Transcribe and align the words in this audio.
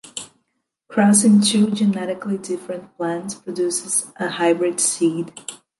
Crossing 0.87 1.41
two 1.41 1.69
genetically 1.69 2.39
different 2.39 2.97
plants 2.97 3.35
produces 3.35 4.11
a 4.15 4.29
hybrid 4.31 4.79
seed. 4.79 5.31